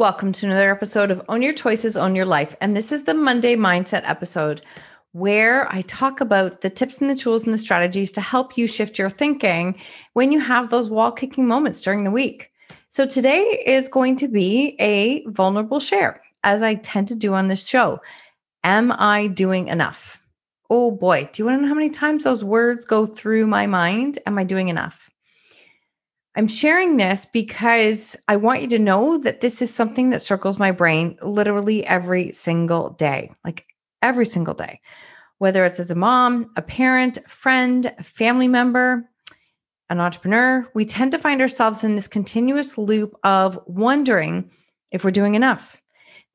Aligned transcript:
Welcome 0.00 0.32
to 0.32 0.46
another 0.46 0.70
episode 0.70 1.10
of 1.10 1.20
Own 1.28 1.42
Your 1.42 1.52
Choices, 1.52 1.94
Own 1.94 2.14
Your 2.14 2.24
Life. 2.24 2.56
And 2.62 2.74
this 2.74 2.90
is 2.90 3.04
the 3.04 3.12
Monday 3.12 3.54
Mindset 3.54 4.00
episode 4.08 4.62
where 5.12 5.70
I 5.70 5.82
talk 5.82 6.22
about 6.22 6.62
the 6.62 6.70
tips 6.70 7.02
and 7.02 7.10
the 7.10 7.14
tools 7.14 7.44
and 7.44 7.52
the 7.52 7.58
strategies 7.58 8.10
to 8.12 8.22
help 8.22 8.56
you 8.56 8.66
shift 8.66 8.98
your 8.98 9.10
thinking 9.10 9.78
when 10.14 10.32
you 10.32 10.40
have 10.40 10.70
those 10.70 10.88
wall 10.88 11.12
kicking 11.12 11.46
moments 11.46 11.82
during 11.82 12.04
the 12.04 12.10
week. 12.10 12.50
So 12.88 13.04
today 13.04 13.62
is 13.66 13.88
going 13.88 14.16
to 14.16 14.28
be 14.28 14.74
a 14.80 15.22
vulnerable 15.26 15.80
share, 15.80 16.18
as 16.44 16.62
I 16.62 16.76
tend 16.76 17.08
to 17.08 17.14
do 17.14 17.34
on 17.34 17.48
this 17.48 17.68
show. 17.68 18.00
Am 18.64 18.92
I 18.92 19.26
doing 19.26 19.68
enough? 19.68 20.22
Oh 20.70 20.90
boy, 20.90 21.28
do 21.30 21.42
you 21.42 21.46
want 21.46 21.58
to 21.58 21.62
know 21.62 21.68
how 21.68 21.74
many 21.74 21.90
times 21.90 22.24
those 22.24 22.42
words 22.42 22.86
go 22.86 23.04
through 23.04 23.46
my 23.48 23.66
mind? 23.66 24.18
Am 24.26 24.38
I 24.38 24.44
doing 24.44 24.68
enough? 24.68 25.09
I'm 26.40 26.48
sharing 26.48 26.96
this 26.96 27.26
because 27.26 28.16
I 28.26 28.36
want 28.36 28.62
you 28.62 28.68
to 28.68 28.78
know 28.78 29.18
that 29.18 29.42
this 29.42 29.60
is 29.60 29.74
something 29.74 30.08
that 30.08 30.22
circles 30.22 30.58
my 30.58 30.70
brain 30.70 31.18
literally 31.20 31.84
every 31.84 32.32
single 32.32 32.92
day, 32.92 33.30
like 33.44 33.66
every 34.00 34.24
single 34.24 34.54
day, 34.54 34.80
whether 35.36 35.66
it's 35.66 35.78
as 35.78 35.90
a 35.90 35.94
mom, 35.94 36.50
a 36.56 36.62
parent, 36.62 37.18
friend, 37.28 37.92
family 38.00 38.48
member, 38.48 39.06
an 39.90 40.00
entrepreneur. 40.00 40.66
We 40.72 40.86
tend 40.86 41.12
to 41.12 41.18
find 41.18 41.42
ourselves 41.42 41.84
in 41.84 41.94
this 41.94 42.08
continuous 42.08 42.78
loop 42.78 43.14
of 43.22 43.60
wondering 43.66 44.50
if 44.92 45.04
we're 45.04 45.10
doing 45.10 45.34
enough. 45.34 45.82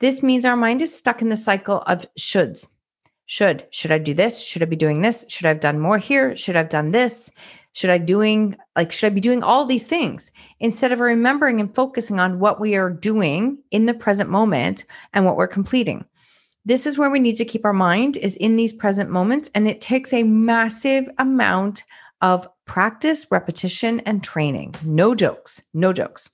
This 0.02 0.22
means 0.22 0.46
our 0.46 0.56
mind 0.56 0.84
is 0.84 0.96
stuck 0.96 1.24
in 1.24 1.30
the 1.30 1.36
cycle 1.36 1.82
of 1.88 2.06
shoulds. 2.16 2.68
Should, 3.26 3.66
should 3.72 3.92
I 3.92 3.98
do 3.98 4.14
this? 4.14 4.46
Should 4.46 4.62
I 4.62 4.66
be 4.66 4.76
doing 4.76 5.02
this? 5.02 5.26
Should 5.30 5.48
I 5.48 5.50
have 5.50 5.62
done 5.62 5.80
more 5.80 5.98
here? 5.98 6.38
Should 6.38 6.56
I 6.56 6.60
have 6.60 6.70
done 6.70 6.92
this? 6.92 7.32
Should 7.76 7.90
I 7.90 7.98
doing 7.98 8.56
like 8.78 8.94
should 8.94 9.08
I 9.08 9.10
be 9.14 9.20
doing 9.20 9.44
all 9.44 9.66
these 9.66 9.86
things 9.86 10.32
instead 10.62 10.94
of 10.94 11.02
remembering 11.02 11.60
and 11.60 11.76
focusing 11.76 12.22
on 12.22 12.40
what 12.40 12.62
we 12.62 12.76
are 12.76 12.90
doing 12.90 13.58
in 13.70 13.86
the 13.86 13.94
present 13.94 14.30
moment 14.30 14.86
and 15.14 15.26
what 15.26 15.36
we're 15.36 15.48
completing? 15.48 16.06
This 16.64 16.86
is 16.86 16.98
where 16.98 17.10
we 17.10 17.20
need 17.20 17.36
to 17.36 17.44
keep 17.44 17.66
our 17.66 17.74
mind 17.74 18.16
is 18.16 18.38
in 18.38 18.56
these 18.56 18.72
present 18.72 19.10
moments 19.10 19.52
and 19.54 19.68
it 19.68 19.82
takes 19.82 20.14
a 20.14 20.24
massive 20.24 21.10
amount 21.20 21.84
of 22.22 22.48
practice, 22.64 23.28
repetition 23.30 24.00
and 24.02 24.24
training. 24.24 24.74
No 24.82 25.14
jokes, 25.14 25.62
no 25.74 25.92
jokes. 25.92 26.30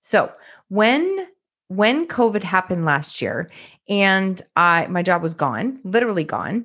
So, 0.00 0.32
when 0.68 1.26
when 1.68 2.08
COVID 2.08 2.42
happened 2.42 2.86
last 2.86 3.20
year 3.20 3.50
and 3.86 4.40
I 4.56 4.86
my 4.86 5.02
job 5.02 5.22
was 5.22 5.34
gone, 5.34 5.78
literally 5.84 6.24
gone, 6.24 6.64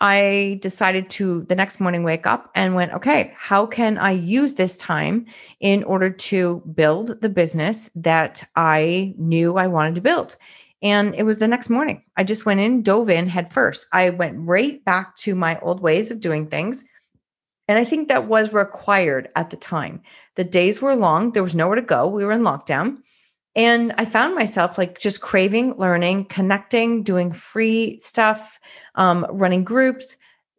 I 0.00 0.58
decided 0.62 1.10
to 1.10 1.42
the 1.44 1.56
next 1.56 1.80
morning 1.80 2.04
wake 2.04 2.26
up 2.26 2.50
and 2.54 2.74
went, 2.74 2.92
okay, 2.92 3.32
how 3.36 3.66
can 3.66 3.98
I 3.98 4.12
use 4.12 4.54
this 4.54 4.76
time 4.76 5.26
in 5.60 5.82
order 5.84 6.10
to 6.10 6.62
build 6.74 7.20
the 7.20 7.28
business 7.28 7.90
that 7.96 8.44
I 8.54 9.14
knew 9.18 9.56
I 9.56 9.66
wanted 9.66 9.96
to 9.96 10.00
build? 10.00 10.36
And 10.82 11.14
it 11.16 11.24
was 11.24 11.40
the 11.40 11.48
next 11.48 11.68
morning. 11.68 12.04
I 12.16 12.22
just 12.22 12.46
went 12.46 12.60
in, 12.60 12.82
dove 12.82 13.10
in 13.10 13.28
head 13.28 13.52
first. 13.52 13.86
I 13.92 14.10
went 14.10 14.36
right 14.38 14.84
back 14.84 15.16
to 15.16 15.34
my 15.34 15.58
old 15.60 15.80
ways 15.80 16.12
of 16.12 16.20
doing 16.20 16.46
things. 16.46 16.84
And 17.66 17.78
I 17.78 17.84
think 17.84 18.08
that 18.08 18.28
was 18.28 18.52
required 18.52 19.28
at 19.34 19.50
the 19.50 19.56
time. 19.56 20.02
The 20.36 20.44
days 20.44 20.80
were 20.80 20.94
long, 20.94 21.32
there 21.32 21.42
was 21.42 21.56
nowhere 21.56 21.76
to 21.76 21.82
go. 21.82 22.06
We 22.06 22.24
were 22.24 22.32
in 22.32 22.42
lockdown. 22.42 22.98
And 23.56 23.92
I 23.98 24.04
found 24.04 24.36
myself 24.36 24.78
like 24.78 25.00
just 25.00 25.20
craving 25.20 25.74
learning, 25.78 26.26
connecting, 26.26 27.02
doing 27.02 27.32
free 27.32 27.98
stuff, 27.98 28.60
um, 28.98 29.24
running 29.30 29.64
groups, 29.64 30.16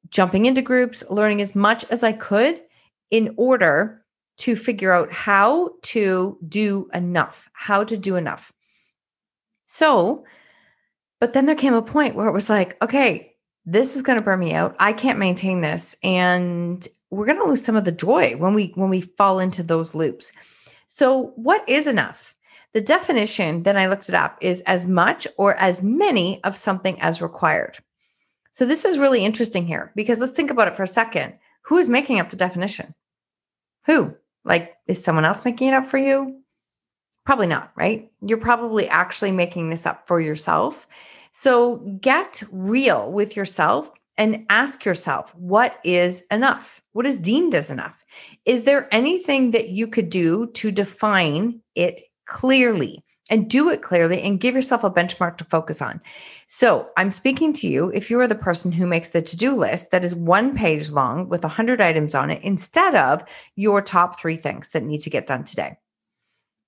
jumping 0.09 0.47
into 0.47 0.63
groups, 0.63 1.03
learning 1.11 1.41
as 1.41 1.55
much 1.55 1.85
as 1.91 2.01
I 2.01 2.13
could 2.13 2.59
in 3.11 3.35
order 3.38 4.03
to 4.38 4.55
figure 4.55 4.94
out 4.94 5.11
how 5.11 5.73
to 5.83 6.38
do 6.47 6.89
enough, 6.94 7.50
how 7.53 7.83
to 7.83 7.97
do 7.97 8.16
enough. 8.16 8.51
So, 9.66 10.23
but 11.19 11.33
then 11.33 11.45
there 11.45 11.55
came 11.55 11.73
a 11.73 11.81
point 11.81 12.16
where 12.16 12.27
it 12.27 12.33
was 12.33 12.50
like, 12.50 12.81
okay, 12.81 13.35
this 13.66 13.95
is 13.95 14.01
going 14.01 14.17
to 14.17 14.23
burn 14.23 14.39
me 14.39 14.53
out. 14.53 14.75
I 14.79 14.94
can't 14.94 15.19
maintain 15.19 15.61
this 15.61 15.97
and 16.01 16.88
we're 17.11 17.25
going 17.25 17.39
to 17.39 17.45
lose 17.45 17.63
some 17.63 17.75
of 17.75 17.85
the 17.85 17.91
joy 17.91 18.35
when 18.38 18.53
we 18.53 18.71
when 18.75 18.89
we 18.89 19.01
fall 19.01 19.39
into 19.39 19.61
those 19.61 19.94
loops. 19.94 20.31
So, 20.88 21.33
what 21.35 21.67
is 21.67 21.85
enough? 21.88 22.33
The 22.73 22.81
definition, 22.81 23.63
then 23.63 23.77
I 23.77 23.88
looked 23.88 24.09
it 24.09 24.16
up, 24.16 24.38
is 24.41 24.61
as 24.61 24.88
much 24.88 25.27
or 25.38 25.56
as 25.56 25.83
many 25.83 26.41
of 26.44 26.56
something 26.56 27.00
as 27.01 27.21
required. 27.21 27.79
So 28.52 28.66
this 28.66 28.86
is 28.86 28.98
really 28.98 29.24
interesting 29.24 29.66
here 29.66 29.92
because 29.96 30.20
let's 30.20 30.36
think 30.36 30.52
about 30.52 30.68
it 30.68 30.76
for 30.76 30.84
a 30.84 30.88
second. 30.88 31.34
Who 31.64 31.78
is 31.78 31.88
making 31.88 32.20
up 32.20 32.30
the 32.30 32.36
definition? 32.36 32.94
Who? 33.86 34.16
Like, 34.44 34.76
is 34.88 35.04
someone 35.04 35.26
else 35.26 35.46
making 35.46 35.70
it 35.70 35.74
up 35.74 35.86
for 35.86 35.98
you? 35.98 36.42
Probably 37.26 37.48
not, 37.48 37.72
right? 37.76 38.12
You're 38.22 38.38
probably 38.38 38.88
actually 38.88 39.32
making 39.32 39.70
this 39.70 39.86
up 39.86 40.08
for 40.08 40.20
yourself. 40.20 40.88
So 41.32 41.78
get 42.02 42.42
real 42.52 43.12
with 43.12 43.36
yourself 43.36 43.92
and 44.18 44.46
ask 44.50 44.84
yourself 44.84 45.34
what 45.36 45.80
is 45.84 46.26
enough? 46.31 46.81
What 46.94 47.06
is 47.06 47.20
deemed 47.20 47.54
as 47.54 47.70
enough? 47.70 48.04
Is 48.46 48.64
there 48.64 48.94
anything 48.94 49.52
that 49.52 49.70
you 49.70 49.88
could 49.88 50.10
do 50.10 50.48
to 50.54 50.72
define 50.72 51.62
it 51.76 52.02
clearly 52.26 53.04
and 53.29 53.50
do 53.50 53.69
it 53.69 53.81
clearly 53.81 54.22
and 54.22 54.40
give 54.40 54.56
yourself 54.56 54.84
a 54.84 54.91
benchmark 54.91 55.38
to 55.38 55.44
focus 55.45 55.81
on. 55.81 56.01
So, 56.47 56.90
I'm 56.97 57.12
speaking 57.12 57.53
to 57.53 57.67
you 57.67 57.91
if 57.94 58.09
you 58.09 58.19
are 58.19 58.28
the 58.28 58.35
person 58.35 58.72
who 58.72 58.88
makes 58.88 59.09
the 59.09 59.22
to 59.22 59.38
do 59.38 59.56
list 59.56 59.91
that 59.91 60.03
is 60.03 60.16
one 60.16 60.56
page 60.56 60.91
long 60.91 61.29
with 61.29 61.44
100 61.44 61.79
items 61.79 62.16
on 62.16 62.31
it 62.31 62.44
instead 62.44 62.95
of 62.95 63.23
your 63.56 63.81
top 63.81 64.19
three 64.19 64.38
things 64.38 64.69
that 64.69 64.84
need 64.84 65.01
to 65.01 65.09
get 65.09 65.28
done 65.28 65.44
today. 65.44 65.78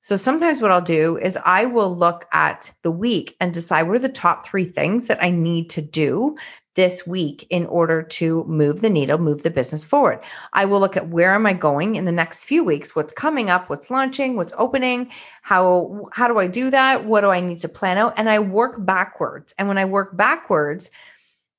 So, 0.04 0.16
sometimes 0.16 0.62
what 0.62 0.72
I'll 0.72 0.82
do 0.82 1.18
is 1.18 1.38
I 1.46 1.66
will 1.66 1.96
look 1.96 2.26
at 2.34 2.72
the 2.82 2.92
week 2.92 3.36
and 3.40 3.54
decide 3.54 3.84
what 3.84 3.96
are 3.96 4.00
the 4.00 4.10
top 4.10 4.46
three 4.46 4.66
things 4.66 5.06
that 5.08 5.24
I 5.24 5.30
need 5.30 5.70
to 5.72 5.82
do 5.82 6.36
this 6.76 7.06
week 7.06 7.46
in 7.50 7.66
order 7.68 8.02
to 8.02 8.44
move 8.46 8.82
the 8.82 8.90
needle, 8.90 9.18
move 9.18 9.44
the 9.44 9.52
business 9.52 9.84
forward. 9.84 10.24
I 10.54 10.66
will 10.66 10.80
look 10.80 10.98
at 10.98 11.10
where 11.10 11.36
am 11.36 11.46
I 11.46 11.54
going 11.54 11.96
in 11.96 12.06
the 12.06 12.12
next 12.12 12.46
few 12.46 12.64
weeks, 12.64 12.96
what's 12.96 13.14
coming 13.14 13.50
up, 13.50 13.70
what's 13.70 13.92
launching, 13.92 14.36
what's 14.36 14.54
opening, 14.58 15.12
how 15.44 16.08
how 16.14 16.28
do 16.28 16.40
I 16.40 16.48
do 16.48 16.72
that? 16.72 17.06
What 17.06 17.22
do 17.22 17.30
I 17.30 17.40
need 17.40 17.60
to 17.60 17.70
plan 17.70 17.98
out? 17.98 18.14
And 18.18 18.30
I 18.30 18.40
work 18.40 18.84
backwards. 18.84 19.54
And 19.60 19.68
when 19.68 19.78
I 19.78 19.86
work 19.86 20.18
backwards, 20.18 20.90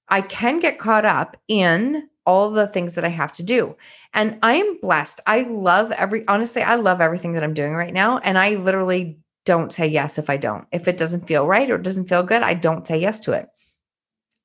I 0.09 0.21
can 0.21 0.59
get 0.59 0.81
caught 0.81 1.05
up 1.05 1.37
in 1.47 2.09
all 2.25 2.51
the 2.51 2.67
things 2.67 2.95
that 2.95 3.05
I 3.05 3.09
have 3.09 3.33
to 3.33 3.43
do. 3.43 3.77
And 4.15 4.39
I 4.43 4.57
am 4.57 4.79
blessed. 4.81 5.21
I 5.27 5.43
love 5.43 5.91
every 5.93 6.27
honestly, 6.29 6.63
I 6.63 6.75
love 6.75 7.01
everything 7.01 7.33
that 7.33 7.45
I'm 7.45 7.55
doing 7.55 7.73
right 7.73 7.95
now 7.95 8.19
and 8.19 8.39
I 8.39 8.57
literally 8.57 9.19
don't 9.45 9.73
say 9.73 9.87
yes 9.87 10.19
if 10.19 10.31
I 10.31 10.37
don't. 10.37 10.67
If 10.73 10.87
it 10.87 10.99
doesn't 10.99 11.27
feel 11.27 11.47
right 11.47 11.71
or 11.71 11.79
doesn't 11.79 12.09
feel 12.09 12.23
good, 12.23 12.43
I 12.43 12.55
don't 12.55 12.87
say 12.87 12.99
yes 12.99 13.21
to 13.21 13.33
it. 13.33 13.49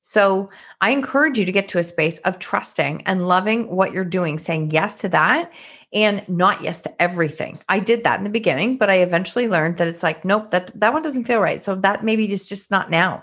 So 0.00 0.48
I 0.80 0.90
encourage 0.90 1.38
you 1.38 1.44
to 1.44 1.52
get 1.52 1.68
to 1.68 1.78
a 1.78 1.82
space 1.82 2.18
of 2.20 2.38
trusting 2.38 3.02
and 3.02 3.28
loving 3.28 3.68
what 3.68 3.92
you're 3.92 4.04
doing, 4.04 4.38
saying 4.38 4.70
yes 4.70 4.94
to 5.02 5.08
that 5.10 5.52
and 5.92 6.26
not 6.28 6.62
yes 6.62 6.80
to 6.82 7.02
everything. 7.02 7.58
I 7.68 7.78
did 7.78 8.04
that 8.04 8.18
in 8.18 8.24
the 8.24 8.30
beginning, 8.30 8.78
but 8.78 8.90
I 8.90 8.96
eventually 8.96 9.48
learned 9.48 9.76
that 9.76 9.88
it's 9.88 10.02
like, 10.02 10.24
nope, 10.24 10.50
that 10.50 10.70
that 10.80 10.92
one 10.92 11.02
doesn't 11.02 11.24
feel 11.24 11.40
right. 11.40 11.62
So 11.62 11.74
that 11.74 12.04
maybe 12.04 12.30
is 12.32 12.48
just 12.48 12.70
not 12.70 12.90
now. 12.90 13.22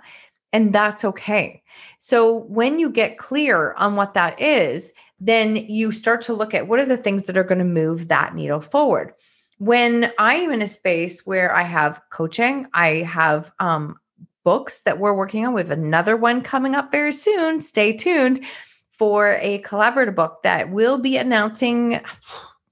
And 0.53 0.73
that's 0.73 1.03
okay. 1.03 1.63
So 1.99 2.33
when 2.33 2.79
you 2.79 2.89
get 2.89 3.17
clear 3.17 3.73
on 3.73 3.95
what 3.95 4.13
that 4.13 4.39
is, 4.39 4.93
then 5.19 5.55
you 5.55 5.91
start 5.91 6.21
to 6.21 6.33
look 6.33 6.53
at 6.53 6.67
what 6.67 6.79
are 6.79 6.85
the 6.85 6.97
things 6.97 7.23
that 7.23 7.37
are 7.37 7.43
going 7.43 7.59
to 7.59 7.65
move 7.65 8.07
that 8.07 8.35
needle 8.35 8.61
forward. 8.61 9.13
When 9.57 10.11
I 10.19 10.35
am 10.35 10.51
in 10.51 10.61
a 10.61 10.67
space 10.67 11.25
where 11.25 11.53
I 11.55 11.63
have 11.63 12.01
coaching, 12.11 12.67
I 12.73 13.03
have 13.03 13.53
um, 13.59 13.97
books 14.43 14.83
that 14.83 14.99
we're 14.99 15.15
working 15.15 15.45
on. 15.45 15.53
We 15.53 15.61
have 15.61 15.71
another 15.71 16.17
one 16.17 16.41
coming 16.41 16.75
up 16.75 16.91
very 16.91 17.13
soon. 17.13 17.61
Stay 17.61 17.95
tuned 17.95 18.43
for 18.91 19.37
a 19.41 19.61
collaborative 19.61 20.15
book 20.15 20.43
that 20.43 20.71
we'll 20.71 20.97
be 20.97 21.17
announcing 21.17 22.01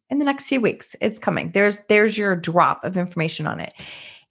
in 0.10 0.20
the 0.20 0.26
next 0.26 0.48
few 0.48 0.62
weeks. 0.62 0.96
It's 1.02 1.20
coming. 1.20 1.52
There's 1.52 1.80
there's 1.86 2.18
your 2.18 2.36
drop 2.36 2.84
of 2.84 2.98
information 2.98 3.48
on 3.48 3.60
it. 3.60 3.74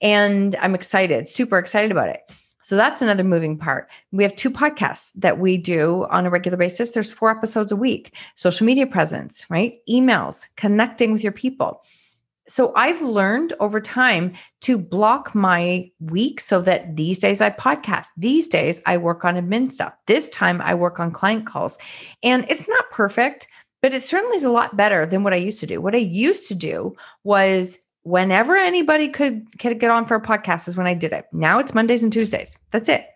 And 0.01 0.55
I'm 0.57 0.75
excited, 0.75 1.27
super 1.29 1.57
excited 1.57 1.91
about 1.91 2.09
it. 2.09 2.21
So 2.63 2.77
that's 2.77 3.01
another 3.01 3.23
moving 3.23 3.57
part. 3.57 3.89
We 4.11 4.23
have 4.23 4.35
two 4.35 4.49
podcasts 4.49 5.13
that 5.15 5.37
we 5.37 5.57
do 5.57 6.07
on 6.09 6.25
a 6.25 6.29
regular 6.29 6.57
basis. 6.57 6.91
There's 6.91 7.11
four 7.11 7.29
episodes 7.29 7.71
a 7.71 7.75
week. 7.75 8.15
Social 8.35 8.65
media 8.65 8.87
presence, 8.87 9.45
right? 9.49 9.79
Emails, 9.89 10.47
connecting 10.55 11.11
with 11.11 11.23
your 11.23 11.33
people. 11.33 11.83
So 12.47 12.73
I've 12.75 13.01
learned 13.01 13.53
over 13.59 13.79
time 13.79 14.33
to 14.61 14.77
block 14.77 15.33
my 15.33 15.89
week 15.99 16.39
so 16.39 16.61
that 16.61 16.95
these 16.95 17.19
days 17.19 17.41
I 17.41 17.49
podcast. 17.49 18.07
These 18.17 18.47
days 18.47 18.81
I 18.85 18.97
work 18.97 19.23
on 19.23 19.35
admin 19.35 19.71
stuff. 19.71 19.93
This 20.07 20.29
time 20.29 20.61
I 20.61 20.73
work 20.73 20.99
on 20.99 21.11
client 21.11 21.45
calls. 21.45 21.79
And 22.21 22.45
it's 22.49 22.67
not 22.67 22.91
perfect, 22.91 23.47
but 23.81 23.93
it 23.93 24.03
certainly 24.03 24.35
is 24.35 24.43
a 24.43 24.51
lot 24.51 24.75
better 24.75 25.05
than 25.05 25.23
what 25.23 25.33
I 25.33 25.37
used 25.37 25.59
to 25.61 25.67
do. 25.67 25.81
What 25.81 25.95
I 25.95 25.99
used 25.99 26.47
to 26.47 26.55
do 26.55 26.95
was 27.23 27.79
whenever 28.03 28.55
anybody 28.55 29.09
could, 29.09 29.47
could 29.59 29.79
get 29.79 29.91
on 29.91 30.05
for 30.05 30.15
a 30.15 30.21
podcast 30.21 30.67
is 30.67 30.77
when 30.77 30.87
I 30.87 30.93
did 30.93 31.13
it. 31.13 31.25
Now 31.31 31.59
it's 31.59 31.73
Mondays 31.73 32.03
and 32.03 32.11
Tuesdays. 32.11 32.57
That's 32.71 32.89
it. 32.89 33.07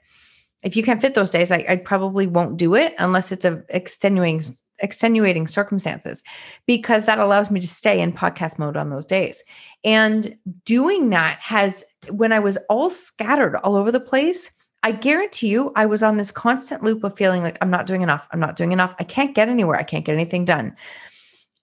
If 0.63 0.75
you 0.75 0.83
can't 0.83 1.01
fit 1.01 1.13
those 1.13 1.29
days, 1.29 1.51
I, 1.51 1.65
I 1.69 1.75
probably 1.75 2.25
won't 2.25 2.57
do 2.57 2.73
it 2.75 2.95
unless 2.97 3.31
it's 3.31 3.45
a 3.45 3.63
extenuating 3.69 4.43
extenuating 4.79 5.47
circumstances 5.47 6.23
because 6.65 7.05
that 7.05 7.19
allows 7.19 7.49
me 7.49 7.59
to 7.59 7.67
stay 7.67 7.99
in 7.99 8.13
podcast 8.13 8.59
mode 8.59 8.77
on 8.77 8.89
those 8.89 9.05
days. 9.05 9.43
And 9.83 10.37
doing 10.65 11.09
that 11.09 11.39
has 11.41 11.83
when 12.09 12.31
I 12.31 12.39
was 12.39 12.57
all 12.69 12.89
scattered 12.89 13.55
all 13.57 13.75
over 13.75 13.91
the 13.91 13.99
place, 13.99 14.51
I 14.83 14.91
guarantee 14.91 15.47
you 15.47 15.71
I 15.75 15.85
was 15.85 16.03
on 16.03 16.17
this 16.17 16.31
constant 16.31 16.83
loop 16.83 17.03
of 17.03 17.17
feeling 17.17 17.43
like 17.43 17.57
I'm 17.61 17.69
not 17.69 17.87
doing 17.87 18.01
enough. 18.01 18.27
I'm 18.31 18.39
not 18.39 18.55
doing 18.55 18.71
enough. 18.71 18.95
I 18.99 19.03
can't 19.03 19.35
get 19.35 19.49
anywhere. 19.49 19.77
I 19.77 19.83
can't 19.83 20.05
get 20.05 20.15
anything 20.15 20.45
done. 20.45 20.75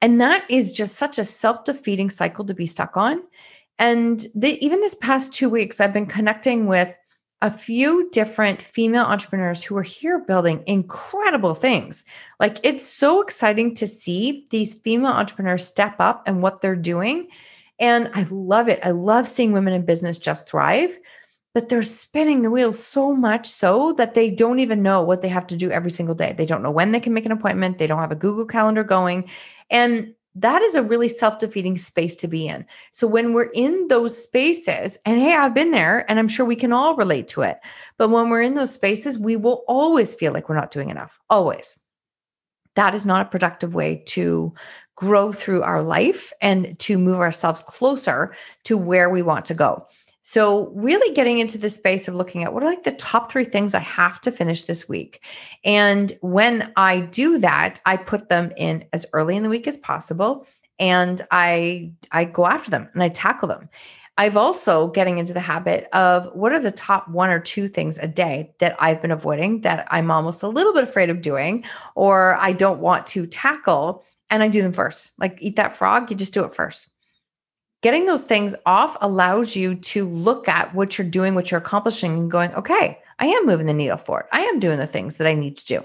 And 0.04 0.20
that 0.20 0.44
is 0.50 0.70
just 0.70 0.96
such 0.96 1.18
a 1.18 1.24
self 1.24 1.64
defeating 1.64 2.10
cycle 2.10 2.44
to 2.44 2.52
be 2.52 2.66
stuck 2.66 2.94
on. 2.94 3.22
And 3.78 4.26
the, 4.34 4.62
even 4.62 4.80
this 4.80 4.94
past 4.96 5.32
two 5.32 5.48
weeks, 5.48 5.80
I've 5.80 5.94
been 5.94 6.04
connecting 6.04 6.66
with 6.66 6.94
a 7.40 7.50
few 7.50 8.10
different 8.10 8.60
female 8.60 9.04
entrepreneurs 9.04 9.64
who 9.64 9.74
are 9.78 9.82
here 9.82 10.18
building 10.18 10.62
incredible 10.66 11.54
things. 11.54 12.04
Like 12.38 12.60
it's 12.62 12.86
so 12.86 13.22
exciting 13.22 13.74
to 13.76 13.86
see 13.86 14.46
these 14.50 14.74
female 14.74 15.12
entrepreneurs 15.12 15.66
step 15.66 15.94
up 15.98 16.24
and 16.26 16.42
what 16.42 16.60
they're 16.60 16.76
doing. 16.76 17.28
And 17.78 18.10
I 18.12 18.26
love 18.30 18.68
it. 18.68 18.80
I 18.82 18.90
love 18.90 19.26
seeing 19.26 19.52
women 19.52 19.72
in 19.72 19.86
business 19.86 20.18
just 20.18 20.46
thrive, 20.46 20.98
but 21.54 21.70
they're 21.70 21.82
spinning 21.82 22.42
the 22.42 22.50
wheel 22.50 22.74
so 22.74 23.14
much 23.14 23.48
so 23.48 23.94
that 23.94 24.12
they 24.12 24.28
don't 24.28 24.58
even 24.58 24.82
know 24.82 25.00
what 25.00 25.22
they 25.22 25.28
have 25.28 25.46
to 25.46 25.56
do 25.56 25.70
every 25.70 25.90
single 25.90 26.14
day. 26.14 26.34
They 26.34 26.44
don't 26.44 26.62
know 26.62 26.70
when 26.70 26.92
they 26.92 27.00
can 27.00 27.14
make 27.14 27.24
an 27.24 27.32
appointment. 27.32 27.78
They 27.78 27.86
don't 27.86 28.00
have 28.00 28.12
a 28.12 28.16
Google 28.16 28.44
Calendar 28.44 28.84
going. 28.84 29.30
And 29.70 30.14
that 30.36 30.62
is 30.62 30.74
a 30.74 30.82
really 30.82 31.08
self 31.08 31.38
defeating 31.38 31.78
space 31.78 32.16
to 32.16 32.28
be 32.28 32.48
in. 32.48 32.66
So 32.92 33.06
when 33.06 33.32
we're 33.32 33.50
in 33.54 33.88
those 33.88 34.20
spaces, 34.20 34.98
and 35.06 35.20
hey, 35.20 35.34
I've 35.34 35.54
been 35.54 35.70
there 35.70 36.08
and 36.10 36.18
I'm 36.18 36.28
sure 36.28 36.44
we 36.44 36.56
can 36.56 36.72
all 36.72 36.96
relate 36.96 37.28
to 37.28 37.42
it. 37.42 37.58
But 37.98 38.10
when 38.10 38.28
we're 38.28 38.42
in 38.42 38.54
those 38.54 38.72
spaces, 38.72 39.18
we 39.18 39.36
will 39.36 39.64
always 39.68 40.14
feel 40.14 40.32
like 40.32 40.48
we're 40.48 40.56
not 40.56 40.72
doing 40.72 40.90
enough. 40.90 41.20
Always. 41.30 41.78
That 42.74 42.94
is 42.94 43.06
not 43.06 43.26
a 43.26 43.30
productive 43.30 43.74
way 43.74 44.02
to 44.06 44.52
grow 44.96 45.32
through 45.32 45.62
our 45.62 45.82
life 45.82 46.32
and 46.40 46.76
to 46.80 46.98
move 46.98 47.20
ourselves 47.20 47.62
closer 47.62 48.34
to 48.64 48.76
where 48.76 49.10
we 49.10 49.22
want 49.22 49.44
to 49.46 49.54
go. 49.54 49.86
So, 50.26 50.70
really 50.74 51.14
getting 51.14 51.38
into 51.38 51.58
the 51.58 51.68
space 51.68 52.08
of 52.08 52.14
looking 52.14 52.44
at 52.44 52.54
what 52.54 52.62
are 52.62 52.70
like 52.70 52.84
the 52.84 52.92
top 52.92 53.30
three 53.30 53.44
things 53.44 53.74
I 53.74 53.80
have 53.80 54.22
to 54.22 54.32
finish 54.32 54.62
this 54.62 54.88
week. 54.88 55.22
And 55.66 56.16
when 56.22 56.72
I 56.76 57.00
do 57.00 57.36
that, 57.40 57.78
I 57.84 57.98
put 57.98 58.30
them 58.30 58.50
in 58.56 58.86
as 58.94 59.04
early 59.12 59.36
in 59.36 59.42
the 59.42 59.50
week 59.50 59.66
as 59.66 59.76
possible 59.76 60.46
and 60.78 61.20
I 61.30 61.92
I 62.10 62.24
go 62.24 62.46
after 62.46 62.70
them 62.70 62.88
and 62.94 63.02
I 63.02 63.10
tackle 63.10 63.48
them. 63.48 63.68
I've 64.16 64.38
also 64.38 64.88
getting 64.88 65.18
into 65.18 65.34
the 65.34 65.40
habit 65.40 65.88
of 65.92 66.30
what 66.34 66.52
are 66.52 66.60
the 66.60 66.70
top 66.70 67.06
one 67.08 67.28
or 67.28 67.38
two 67.38 67.68
things 67.68 67.98
a 67.98 68.08
day 68.08 68.54
that 68.60 68.80
I've 68.80 69.02
been 69.02 69.10
avoiding 69.10 69.60
that 69.60 69.86
I'm 69.90 70.10
almost 70.10 70.42
a 70.42 70.48
little 70.48 70.72
bit 70.72 70.84
afraid 70.84 71.10
of 71.10 71.20
doing 71.20 71.64
or 71.96 72.36
I 72.36 72.52
don't 72.52 72.80
want 72.80 73.06
to 73.08 73.26
tackle 73.26 74.04
and 74.30 74.42
I 74.42 74.48
do 74.48 74.62
them 74.62 74.72
first. 74.72 75.12
Like 75.18 75.42
eat 75.42 75.56
that 75.56 75.74
frog, 75.74 76.10
you 76.10 76.16
just 76.16 76.32
do 76.32 76.44
it 76.44 76.54
first 76.54 76.88
getting 77.84 78.06
those 78.06 78.24
things 78.24 78.54
off 78.64 78.96
allows 79.02 79.54
you 79.54 79.74
to 79.74 80.08
look 80.08 80.48
at 80.48 80.74
what 80.74 80.96
you're 80.96 81.06
doing, 81.06 81.34
what 81.34 81.50
you're 81.50 81.60
accomplishing, 81.60 82.14
and 82.14 82.30
going, 82.30 82.50
okay, 82.54 82.98
I 83.18 83.26
am 83.26 83.44
moving 83.44 83.66
the 83.66 83.74
needle 83.74 83.98
forward. 83.98 84.24
I 84.32 84.40
am 84.40 84.58
doing 84.58 84.78
the 84.78 84.86
things 84.86 85.16
that 85.16 85.26
I 85.26 85.34
need 85.34 85.54
to 85.58 85.66
do. 85.66 85.82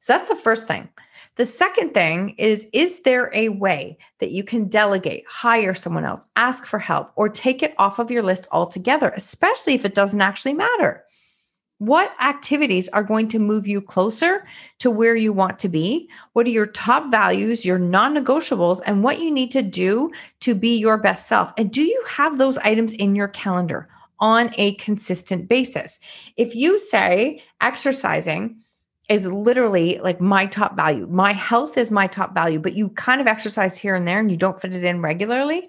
So 0.00 0.12
that's 0.12 0.28
the 0.28 0.34
first 0.34 0.66
thing. 0.66 0.88
The 1.36 1.44
second 1.44 1.94
thing 1.94 2.30
is 2.36 2.68
Is 2.72 3.02
there 3.02 3.30
a 3.32 3.50
way 3.50 3.96
that 4.18 4.32
you 4.32 4.42
can 4.42 4.66
delegate, 4.66 5.22
hire 5.28 5.72
someone 5.72 6.04
else, 6.04 6.26
ask 6.34 6.66
for 6.66 6.80
help, 6.80 7.12
or 7.14 7.28
take 7.28 7.62
it 7.62 7.76
off 7.78 8.00
of 8.00 8.10
your 8.10 8.24
list 8.24 8.48
altogether, 8.50 9.12
especially 9.14 9.74
if 9.74 9.84
it 9.84 9.94
doesn't 9.94 10.20
actually 10.20 10.54
matter? 10.54 11.04
What 11.78 12.12
activities 12.20 12.88
are 12.88 13.02
going 13.02 13.28
to 13.28 13.38
move 13.38 13.66
you 13.66 13.82
closer 13.82 14.46
to 14.78 14.90
where 14.90 15.14
you 15.14 15.32
want 15.32 15.58
to 15.58 15.68
be? 15.68 16.08
What 16.32 16.46
are 16.46 16.50
your 16.50 16.66
top 16.66 17.10
values, 17.10 17.66
your 17.66 17.76
non 17.76 18.14
negotiables, 18.14 18.80
and 18.86 19.04
what 19.04 19.20
you 19.20 19.30
need 19.30 19.50
to 19.50 19.62
do 19.62 20.10
to 20.40 20.54
be 20.54 20.78
your 20.78 20.96
best 20.96 21.28
self? 21.28 21.52
And 21.58 21.70
do 21.70 21.82
you 21.82 22.02
have 22.08 22.38
those 22.38 22.56
items 22.58 22.94
in 22.94 23.14
your 23.14 23.28
calendar 23.28 23.88
on 24.20 24.54
a 24.56 24.74
consistent 24.76 25.48
basis? 25.50 26.00
If 26.38 26.54
you 26.54 26.78
say 26.78 27.42
exercising, 27.60 28.56
is 29.08 29.26
literally 29.28 29.98
like 30.02 30.20
my 30.20 30.46
top 30.46 30.74
value. 30.74 31.06
My 31.08 31.32
health 31.32 31.78
is 31.78 31.90
my 31.90 32.06
top 32.06 32.34
value, 32.34 32.58
but 32.58 32.74
you 32.74 32.88
kind 32.90 33.20
of 33.20 33.26
exercise 33.26 33.76
here 33.76 33.94
and 33.94 34.06
there 34.06 34.18
and 34.18 34.30
you 34.30 34.36
don't 34.36 34.60
fit 34.60 34.74
it 34.74 34.82
in 34.82 35.00
regularly, 35.00 35.68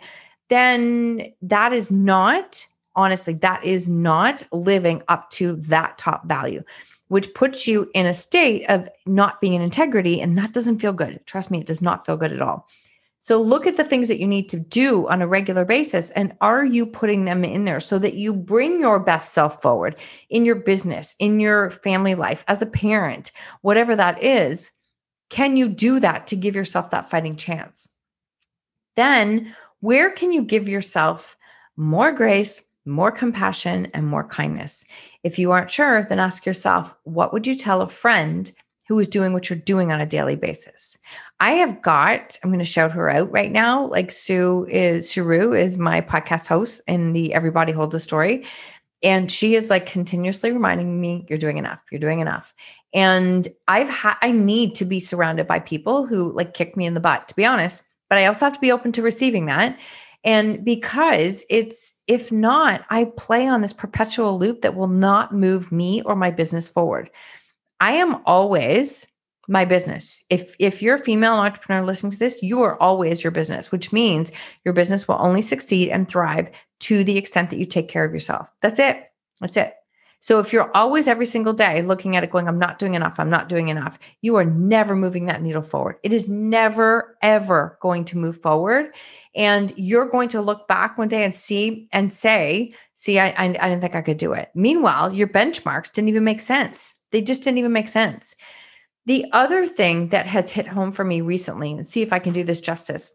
then 0.50 1.34
that 1.44 1.74
is 1.74 1.92
not 1.92 2.66
honestly, 2.98 3.36
that 3.36 3.64
is 3.64 3.88
not 3.88 4.44
living 4.52 5.04
up 5.08 5.30
to 5.30 5.56
that 5.56 5.98
top 5.98 6.26
value, 6.26 6.64
which 7.08 7.34
puts 7.34 7.68
you 7.68 7.90
in 7.94 8.06
a 8.06 8.14
state 8.14 8.66
of 8.70 8.90
not 9.06 9.40
being 9.40 9.54
in 9.54 9.62
integrity. 9.62 10.20
And 10.20 10.38
that 10.38 10.52
doesn't 10.52 10.80
feel 10.80 10.94
good. 10.94 11.22
Trust 11.26 11.52
me, 11.52 11.60
it 11.60 11.68
does 11.68 11.82
not 11.82 12.06
feel 12.06 12.18
good 12.18 12.34
at 12.34 12.42
all. 12.42 12.68
So 13.20 13.42
look 13.42 13.68
at 13.68 13.78
the 13.78 13.84
things 13.84 14.08
that 14.08 14.20
you 14.20 14.28
need 14.28 14.48
to 14.50 14.60
do 14.60 15.08
on 15.08 15.22
a 15.22 15.28
regular 15.28 15.66
basis. 15.66 16.12
And 16.12 16.36
are 16.42 16.66
you 16.66 16.86
putting 16.86 17.26
them 17.26 17.44
in 17.44 17.66
there 17.66 17.80
so 17.80 18.00
that 18.00 18.14
you 18.14 18.34
bring 18.34 18.80
your 18.80 19.00
best 19.00 19.34
self 19.34 19.62
forward 19.62 19.96
in 20.30 20.46
your 20.46 20.56
business, 20.56 21.16
in 21.20 21.40
your 21.40 21.70
family 21.70 22.16
life, 22.16 22.44
as 22.48 22.62
a 22.62 22.68
parent, 22.68 23.32
whatever 23.62 23.96
that 23.96 24.24
is? 24.24 24.72
Can 25.30 25.58
you 25.58 25.68
do 25.68 26.00
that 26.00 26.28
to 26.28 26.36
give 26.36 26.56
yourself 26.56 26.92
that 26.92 27.10
fighting 27.10 27.36
chance? 27.36 27.94
Then, 28.96 29.56
where 29.82 30.10
can 30.10 30.32
you 30.32 30.42
give 30.42 30.70
yourself 30.70 31.38
more 31.78 32.12
grace, 32.12 32.67
more 32.88 33.12
compassion, 33.12 33.88
and 33.94 34.08
more 34.08 34.28
kindness. 34.28 34.86
If 35.24 35.38
you 35.38 35.52
aren't 35.52 35.72
sure, 35.72 36.04
then 36.04 36.20
ask 36.20 36.46
yourself, 36.46 36.96
what 37.04 37.34
would 37.34 37.46
you 37.46 37.56
tell 37.56 37.82
a 37.82 37.88
friend 37.88 38.52
who 38.88 38.98
is 38.98 39.08
doing 39.08 39.34
what 39.34 39.50
you're 39.50 39.60
doing 39.60 39.92
on 39.92 40.00
a 40.00 40.06
daily 40.06 40.36
basis? 40.36 40.98
I 41.40 41.52
have 41.52 41.82
got, 41.82 42.38
I'm 42.44 42.50
going 42.50 42.60
to 42.60 42.66
shout 42.66 42.94
her 42.94 43.10
out 43.10 43.32
right 43.32 43.52
now. 43.52 43.86
Like 43.88 44.12
Sue 44.12 44.66
is, 44.70 45.08
Shuru 45.08 45.60
is 45.60 45.78
my 45.78 46.02
podcast 46.02 46.48
host 46.48 46.82
in 46.88 47.14
the 47.14 47.34
Everybody 47.34 47.74
Holds 47.74 47.94
a 47.94 48.00
Story. 48.00 48.46
And 49.04 49.32
she 49.32 49.54
is 49.54 49.70
like 49.70 49.86
continuously 49.86 50.52
reminding 50.52 51.00
me, 51.00 51.26
you're 51.30 51.38
doing 51.38 51.58
enough, 51.58 51.84
you're 51.92 52.00
doing 52.00 52.20
enough. 52.20 52.54
And 52.94 53.48
I've 53.68 53.90
had, 53.90 54.16
I 54.22 54.32
need 54.32 54.74
to 54.76 54.86
be 54.86 55.00
surrounded 55.00 55.46
by 55.46 55.60
people 55.60 56.08
who 56.08 56.32
like 56.32 56.56
kick 56.56 56.76
me 56.76 56.86
in 56.86 56.96
the 56.96 57.00
butt, 57.00 57.28
to 57.28 57.36
be 57.36 57.46
honest. 57.46 57.88
But 58.10 58.18
I 58.18 58.26
also 58.26 58.46
have 58.46 58.54
to 58.54 58.60
be 58.60 58.72
open 58.72 58.92
to 58.94 59.02
receiving 59.02 59.46
that 59.48 59.78
and 60.28 60.66
because 60.66 61.46
it's, 61.50 62.04
if 62.08 62.34
not, 62.34 62.84
I 62.90 63.06
play 63.16 63.48
on 63.48 63.62
this 63.62 63.72
perpetual 63.72 64.38
loop 64.38 64.62
that 64.62 64.76
will 64.76 64.90
not 64.90 65.34
move 65.34 65.72
me 65.72 66.02
or 66.02 66.18
my 66.18 66.32
business 66.32 66.68
forward. 66.68 67.10
I 67.80 67.94
am 67.94 68.22
always 68.26 69.08
my 69.48 69.64
business. 69.64 70.22
If 70.30 70.54
if 70.60 70.82
you're 70.82 70.96
a 70.96 71.00
female 71.00 71.36
entrepreneur 71.36 71.82
listening 71.82 72.12
to 72.12 72.20
this, 72.20 72.44
you 72.44 72.62
are 72.62 72.80
always 72.82 73.24
your 73.24 73.32
business, 73.32 73.72
which 73.72 73.94
means 73.94 74.34
your 74.66 74.74
business 74.74 75.08
will 75.08 75.16
only 75.18 75.42
succeed 75.42 75.88
and 75.88 76.10
thrive 76.10 76.52
to 76.82 77.06
the 77.06 77.18
extent 77.18 77.50
that 77.50 77.58
you 77.58 77.66
take 77.66 77.88
care 77.88 78.04
of 78.04 78.12
yourself. 78.12 78.52
That's 78.62 78.80
it. 78.80 79.10
That's 79.40 79.56
it. 79.56 79.76
So 80.20 80.40
if 80.40 80.52
you're 80.52 80.76
always 80.76 81.08
every 81.08 81.26
single 81.26 81.54
day 81.54 81.82
looking 81.84 82.18
at 82.18 82.24
it 82.26 82.32
going 82.32 82.50
I'm 82.50 82.60
not 82.60 82.80
doing 82.80 82.96
enough, 82.96 83.18
I'm 83.18 83.30
not 83.30 83.48
doing 83.48 83.70
enough, 83.70 83.98
you 84.22 84.36
are 84.36 84.44
never 84.44 84.94
moving 84.94 85.28
that 85.28 85.42
needle 85.42 85.62
forward. 85.62 85.98
It 86.04 86.12
is 86.12 86.28
never 86.28 87.18
ever 87.22 87.78
going 87.82 88.04
to 88.06 88.18
move 88.18 88.42
forward 88.42 88.92
and 89.38 89.72
you're 89.78 90.10
going 90.10 90.28
to 90.30 90.42
look 90.42 90.68
back 90.68 90.98
one 90.98 91.08
day 91.08 91.24
and 91.24 91.34
see 91.34 91.88
and 91.94 92.12
say, 92.12 92.74
see, 92.96 93.20
I, 93.20 93.28
I, 93.28 93.46
I 93.46 93.70
didn't 93.70 93.82
think 93.82 93.96
I 93.96 94.02
could 94.02 94.18
do 94.18 94.34
it. 94.34 94.50
Meanwhile, 94.56 95.14
your 95.14 95.28
benchmarks 95.28 95.92
didn't 95.92 96.10
even 96.10 96.24
make 96.24 96.42
sense. 96.42 97.00
They 97.12 97.22
just 97.22 97.44
didn't 97.44 97.60
even 97.60 97.72
make 97.72 97.88
sense. 97.88 98.34
The 99.06 99.26
other 99.32 99.66
thing 99.68 100.10
that 100.10 100.26
has 100.26 100.52
hit 100.52 100.68
home 100.68 100.92
for 100.92 101.06
me 101.06 101.22
recently, 101.22 101.72
and 101.72 101.88
see 101.88 102.02
if 102.02 102.12
I 102.12 102.20
can 102.20 102.34
do 102.34 102.44
this 102.44 102.60
justice, 102.60 103.14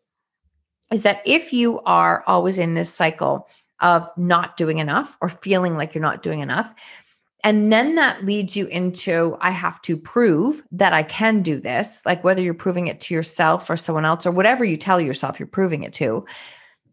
is 0.92 1.02
that 1.02 1.22
if 1.26 1.52
you 1.52 1.80
are 1.80 2.22
always 2.26 2.56
in 2.56 2.74
this 2.74 2.94
cycle 2.94 3.48
of 3.80 4.08
not 4.16 4.56
doing 4.56 4.78
enough 4.78 5.18
or 5.20 5.28
feeling 5.28 5.76
like 5.76 5.92
you're 5.92 6.02
not 6.02 6.22
doing 6.22 6.40
enough, 6.40 6.72
and 7.44 7.72
then 7.72 7.96
that 7.96 8.24
leads 8.24 8.56
you 8.56 8.66
into 8.66 9.36
I 9.40 9.50
have 9.50 9.82
to 9.82 9.96
prove 9.96 10.62
that 10.72 10.92
I 10.92 11.02
can 11.02 11.42
do 11.42 11.58
this, 11.58 12.04
like 12.06 12.22
whether 12.22 12.40
you're 12.40 12.54
proving 12.54 12.86
it 12.86 13.00
to 13.02 13.14
yourself 13.14 13.68
or 13.68 13.76
someone 13.76 14.04
else 14.04 14.26
or 14.26 14.30
whatever 14.30 14.64
you 14.64 14.76
tell 14.76 15.00
yourself 15.00 15.40
you're 15.40 15.46
proving 15.48 15.82
it 15.82 15.92
to. 15.94 16.24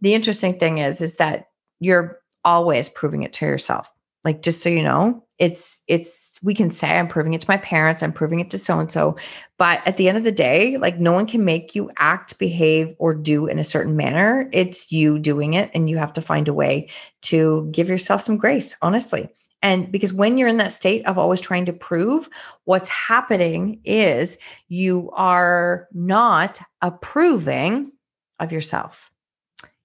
The 0.01 0.13
interesting 0.13 0.57
thing 0.57 0.79
is 0.79 1.01
is 1.01 1.17
that 1.17 1.49
you're 1.79 2.19
always 2.43 2.89
proving 2.89 3.23
it 3.23 3.33
to 3.33 3.45
yourself. 3.45 3.91
Like 4.25 4.41
just 4.41 4.61
so 4.61 4.69
you 4.69 4.83
know, 4.83 5.23
it's 5.37 5.81
it's 5.87 6.39
we 6.43 6.53
can 6.53 6.71
say 6.71 6.97
I'm 6.97 7.07
proving 7.07 7.33
it 7.33 7.41
to 7.41 7.49
my 7.49 7.57
parents, 7.57 8.01
I'm 8.01 8.11
proving 8.11 8.39
it 8.39 8.49
to 8.51 8.57
so 8.57 8.79
and 8.79 8.91
so, 8.91 9.15
but 9.57 9.81
at 9.85 9.97
the 9.97 10.09
end 10.09 10.17
of 10.17 10.23
the 10.23 10.31
day, 10.31 10.77
like 10.77 10.99
no 10.99 11.13
one 11.13 11.27
can 11.27 11.45
make 11.45 11.75
you 11.75 11.91
act, 11.97 12.39
behave 12.39 12.95
or 12.97 13.13
do 13.13 13.45
in 13.45 13.59
a 13.59 13.63
certain 13.63 13.95
manner. 13.95 14.49
It's 14.51 14.91
you 14.91 15.19
doing 15.19 15.53
it 15.53 15.69
and 15.73 15.89
you 15.89 15.97
have 15.97 16.13
to 16.13 16.21
find 16.21 16.47
a 16.47 16.53
way 16.53 16.89
to 17.23 17.69
give 17.71 17.87
yourself 17.87 18.21
some 18.21 18.37
grace, 18.37 18.75
honestly. 18.81 19.29
And 19.61 19.91
because 19.91 20.13
when 20.13 20.37
you're 20.37 20.47
in 20.47 20.57
that 20.57 20.73
state 20.73 21.05
of 21.05 21.17
always 21.17 21.41
trying 21.41 21.65
to 21.65 21.73
prove, 21.73 22.29
what's 22.63 22.89
happening 22.89 23.81
is 23.83 24.37
you 24.69 25.09
are 25.13 25.87
not 25.93 26.59
approving 26.81 27.91
of 28.39 28.51
yourself. 28.51 29.11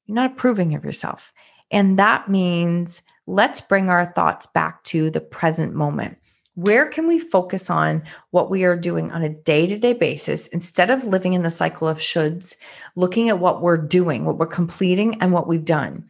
You're 0.06 0.14
not 0.14 0.32
approving 0.32 0.74
of 0.74 0.84
yourself. 0.84 1.32
And 1.70 1.98
that 1.98 2.28
means 2.28 3.02
let's 3.26 3.60
bring 3.60 3.88
our 3.88 4.06
thoughts 4.06 4.46
back 4.46 4.84
to 4.84 5.10
the 5.10 5.20
present 5.20 5.74
moment. 5.74 6.18
Where 6.56 6.86
can 6.86 7.08
we 7.08 7.18
focus 7.18 7.68
on 7.68 8.04
what 8.30 8.48
we 8.48 8.62
are 8.62 8.76
doing 8.76 9.10
on 9.10 9.22
a 9.22 9.28
day 9.28 9.66
to 9.66 9.76
day 9.76 9.92
basis 9.92 10.46
instead 10.48 10.88
of 10.88 11.04
living 11.04 11.32
in 11.32 11.42
the 11.42 11.50
cycle 11.50 11.88
of 11.88 11.98
shoulds, 11.98 12.56
looking 12.94 13.28
at 13.28 13.40
what 13.40 13.60
we're 13.60 13.76
doing, 13.76 14.24
what 14.24 14.38
we're 14.38 14.46
completing, 14.46 15.20
and 15.20 15.32
what 15.32 15.48
we've 15.48 15.64
done? 15.64 16.04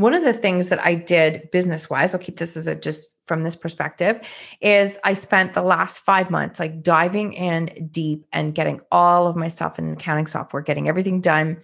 One 0.00 0.14
of 0.14 0.24
the 0.24 0.32
things 0.32 0.70
that 0.70 0.84
I 0.84 0.94
did 0.94 1.50
business 1.50 1.90
wise, 1.90 2.14
I'll 2.14 2.20
keep 2.20 2.38
this 2.38 2.56
as 2.56 2.66
a 2.66 2.74
just 2.74 3.14
from 3.26 3.42
this 3.42 3.54
perspective, 3.54 4.18
is 4.62 4.98
I 5.04 5.12
spent 5.12 5.52
the 5.52 5.62
last 5.62 5.98
five 5.98 6.30
months 6.30 6.58
like 6.58 6.82
diving 6.82 7.34
in 7.34 7.90
deep 7.90 8.24
and 8.32 8.54
getting 8.54 8.80
all 8.90 9.26
of 9.26 9.36
my 9.36 9.48
stuff 9.48 9.78
in 9.78 9.92
accounting 9.92 10.26
software, 10.26 10.62
getting 10.62 10.88
everything 10.88 11.20
done 11.20 11.58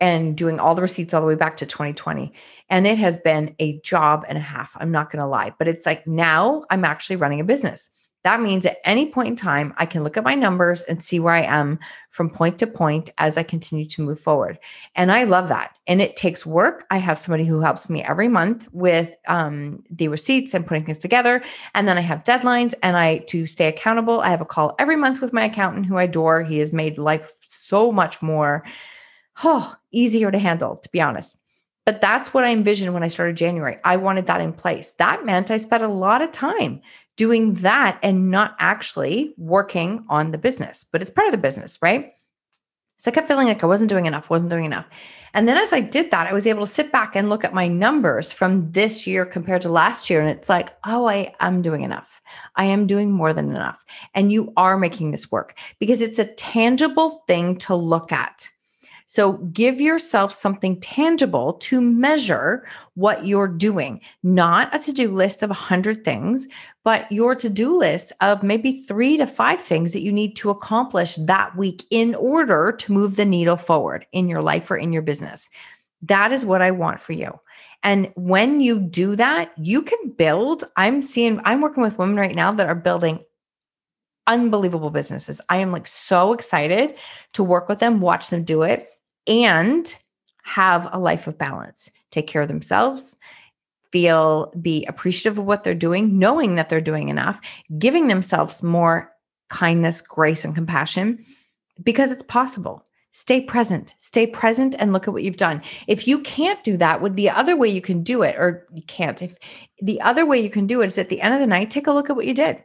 and 0.00 0.38
doing 0.38 0.58
all 0.58 0.74
the 0.74 0.80
receipts 0.80 1.12
all 1.12 1.20
the 1.20 1.26
way 1.26 1.34
back 1.34 1.58
to 1.58 1.66
2020. 1.66 2.32
And 2.70 2.86
it 2.86 2.96
has 2.96 3.18
been 3.18 3.54
a 3.58 3.78
job 3.80 4.24
and 4.26 4.38
a 4.38 4.40
half. 4.40 4.74
I'm 4.80 4.90
not 4.90 5.10
going 5.10 5.20
to 5.20 5.26
lie, 5.26 5.52
but 5.58 5.68
it's 5.68 5.84
like 5.84 6.06
now 6.06 6.64
I'm 6.70 6.84
actually 6.86 7.16
running 7.16 7.40
a 7.40 7.44
business. 7.44 7.90
That 8.24 8.40
means 8.40 8.64
at 8.64 8.78
any 8.84 9.10
point 9.10 9.28
in 9.28 9.36
time, 9.36 9.74
I 9.76 9.84
can 9.84 10.02
look 10.02 10.16
at 10.16 10.24
my 10.24 10.34
numbers 10.34 10.80
and 10.82 11.04
see 11.04 11.20
where 11.20 11.34
I 11.34 11.42
am 11.42 11.78
from 12.08 12.30
point 12.30 12.58
to 12.58 12.66
point 12.66 13.10
as 13.18 13.36
I 13.36 13.42
continue 13.42 13.84
to 13.84 14.02
move 14.02 14.18
forward. 14.18 14.58
And 14.96 15.12
I 15.12 15.24
love 15.24 15.48
that. 15.48 15.76
And 15.86 16.00
it 16.00 16.16
takes 16.16 16.46
work. 16.46 16.86
I 16.90 16.96
have 16.96 17.18
somebody 17.18 17.44
who 17.44 17.60
helps 17.60 17.90
me 17.90 18.02
every 18.02 18.28
month 18.28 18.66
with 18.72 19.14
um, 19.28 19.84
the 19.90 20.08
receipts 20.08 20.54
and 20.54 20.66
putting 20.66 20.86
things 20.86 20.98
together. 20.98 21.42
And 21.74 21.86
then 21.86 21.98
I 21.98 22.00
have 22.00 22.24
deadlines 22.24 22.72
and 22.82 22.96
I, 22.96 23.18
to 23.28 23.46
stay 23.46 23.68
accountable, 23.68 24.20
I 24.20 24.30
have 24.30 24.40
a 24.40 24.46
call 24.46 24.74
every 24.78 24.96
month 24.96 25.20
with 25.20 25.34
my 25.34 25.44
accountant 25.44 25.84
who 25.84 25.96
I 25.96 26.04
adore. 26.04 26.42
He 26.42 26.58
has 26.58 26.72
made 26.72 26.98
life 26.98 27.30
so 27.46 27.92
much 27.92 28.22
more 28.22 28.64
oh, 29.42 29.74
easier 29.90 30.30
to 30.30 30.38
handle, 30.38 30.76
to 30.76 30.88
be 30.90 31.00
honest. 31.00 31.38
But 31.84 32.00
that's 32.00 32.32
what 32.32 32.44
I 32.44 32.52
envisioned 32.52 32.94
when 32.94 33.02
I 33.02 33.08
started 33.08 33.36
January. 33.36 33.78
I 33.84 33.96
wanted 33.96 34.26
that 34.26 34.40
in 34.40 34.52
place. 34.52 34.92
That 34.92 35.26
meant 35.26 35.50
I 35.50 35.58
spent 35.58 35.82
a 35.82 35.88
lot 35.88 36.22
of 36.22 36.30
time 36.30 36.80
doing 37.16 37.54
that 37.54 37.98
and 38.02 38.30
not 38.30 38.56
actually 38.58 39.34
working 39.36 40.04
on 40.08 40.32
the 40.32 40.38
business, 40.38 40.84
but 40.90 41.00
it's 41.00 41.10
part 41.10 41.26
of 41.26 41.32
the 41.32 41.38
business, 41.38 41.78
right? 41.80 42.12
So 42.96 43.10
I 43.10 43.14
kept 43.14 43.28
feeling 43.28 43.48
like 43.48 43.62
I 43.62 43.66
wasn't 43.66 43.90
doing 43.90 44.06
enough, 44.06 44.30
wasn't 44.30 44.50
doing 44.50 44.64
enough. 44.64 44.86
And 45.34 45.48
then 45.48 45.56
as 45.56 45.72
I 45.72 45.80
did 45.80 46.10
that, 46.10 46.28
I 46.28 46.32
was 46.32 46.46
able 46.46 46.64
to 46.64 46.72
sit 46.72 46.92
back 46.92 47.16
and 47.16 47.28
look 47.28 47.44
at 47.44 47.52
my 47.52 47.66
numbers 47.66 48.32
from 48.32 48.70
this 48.70 49.06
year 49.06 49.26
compared 49.26 49.62
to 49.62 49.68
last 49.68 50.08
year. 50.08 50.20
And 50.20 50.30
it's 50.30 50.48
like, 50.48 50.70
oh, 50.86 51.06
I 51.06 51.34
am 51.40 51.60
doing 51.60 51.82
enough. 51.82 52.22
I 52.54 52.64
am 52.66 52.86
doing 52.86 53.10
more 53.10 53.32
than 53.32 53.50
enough. 53.50 53.84
And 54.14 54.32
you 54.32 54.52
are 54.56 54.78
making 54.78 55.10
this 55.10 55.30
work 55.30 55.58
because 55.80 56.00
it's 56.00 56.20
a 56.20 56.32
tangible 56.34 57.22
thing 57.26 57.56
to 57.58 57.74
look 57.74 58.12
at. 58.12 58.48
So 59.06 59.34
give 59.52 59.80
yourself 59.80 60.32
something 60.32 60.80
tangible 60.80 61.54
to 61.54 61.80
measure 61.80 62.66
what 62.94 63.26
you're 63.26 63.48
doing, 63.48 64.00
not 64.22 64.74
a 64.74 64.78
to 64.78 64.92
do 64.92 65.12
list 65.12 65.42
of 65.42 65.50
100 65.50 66.04
things, 66.04 66.48
but 66.84 67.10
your 67.12 67.34
to 67.34 67.50
do 67.50 67.76
list 67.76 68.12
of 68.22 68.42
maybe 68.42 68.80
three 68.80 69.16
to 69.18 69.26
five 69.26 69.60
things 69.60 69.92
that 69.92 70.00
you 70.00 70.12
need 70.12 70.36
to 70.36 70.50
accomplish 70.50 71.16
that 71.16 71.54
week 71.56 71.84
in 71.90 72.14
order 72.14 72.74
to 72.78 72.92
move 72.92 73.16
the 73.16 73.24
needle 73.26 73.56
forward 73.56 74.06
in 74.12 74.28
your 74.28 74.40
life 74.40 74.70
or 74.70 74.76
in 74.76 74.92
your 74.92 75.02
business. 75.02 75.50
That 76.02 76.32
is 76.32 76.46
what 76.46 76.62
I 76.62 76.70
want 76.70 77.00
for 77.00 77.12
you. 77.12 77.38
And 77.82 78.10
when 78.16 78.60
you 78.60 78.80
do 78.80 79.16
that, 79.16 79.52
you 79.58 79.82
can 79.82 80.10
build. 80.16 80.64
I'm 80.76 81.02
seeing, 81.02 81.40
I'm 81.44 81.60
working 81.60 81.82
with 81.82 81.98
women 81.98 82.16
right 82.16 82.34
now 82.34 82.52
that 82.52 82.66
are 82.66 82.74
building 82.74 83.22
unbelievable 84.26 84.88
businesses. 84.88 85.42
I 85.50 85.58
am 85.58 85.70
like 85.70 85.86
so 85.86 86.32
excited 86.32 86.96
to 87.34 87.44
work 87.44 87.68
with 87.68 87.80
them, 87.80 88.00
watch 88.00 88.30
them 88.30 88.42
do 88.42 88.62
it 88.62 88.93
and 89.26 89.94
have 90.42 90.88
a 90.92 90.98
life 90.98 91.26
of 91.26 91.38
balance, 91.38 91.90
take 92.10 92.26
care 92.26 92.42
of 92.42 92.48
themselves, 92.48 93.16
feel, 93.92 94.52
be 94.60 94.84
appreciative 94.86 95.38
of 95.38 95.44
what 95.44 95.64
they're 95.64 95.74
doing, 95.74 96.18
knowing 96.18 96.56
that 96.56 96.68
they're 96.68 96.80
doing 96.80 97.08
enough, 97.08 97.40
giving 97.78 98.08
themselves 98.08 98.62
more 98.62 99.10
kindness, 99.48 100.00
grace, 100.00 100.44
and 100.44 100.54
compassion 100.54 101.24
because 101.82 102.10
it's 102.10 102.22
possible. 102.22 102.84
Stay 103.12 103.40
present, 103.40 103.94
stay 103.98 104.26
present 104.26 104.74
and 104.80 104.92
look 104.92 105.06
at 105.06 105.14
what 105.14 105.22
you've 105.22 105.36
done. 105.36 105.62
If 105.86 106.08
you 106.08 106.18
can't 106.18 106.62
do 106.64 106.76
that, 106.78 107.00
would 107.00 107.14
the 107.14 107.30
other 107.30 107.56
way 107.56 107.68
you 107.68 107.80
can 107.80 108.02
do 108.02 108.22
it, 108.22 108.34
or 108.36 108.66
you 108.72 108.82
can't, 108.82 109.22
if 109.22 109.36
the 109.80 110.00
other 110.00 110.26
way 110.26 110.40
you 110.40 110.50
can 110.50 110.66
do 110.66 110.82
it 110.82 110.86
is 110.86 110.98
at 110.98 111.08
the 111.08 111.20
end 111.20 111.32
of 111.32 111.38
the 111.38 111.46
night, 111.46 111.70
take 111.70 111.86
a 111.86 111.92
look 111.92 112.10
at 112.10 112.16
what 112.16 112.26
you 112.26 112.34
did. 112.34 112.64